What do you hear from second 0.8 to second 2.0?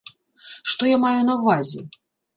я маю на ўвазе?